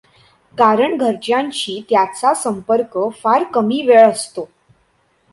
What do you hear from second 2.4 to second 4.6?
संपर्क फार कमी वेळ असतो.